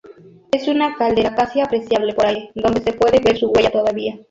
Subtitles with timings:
[0.51, 4.19] Es una caldera casi apreciable por aire, donde se puede ver su huella todavía.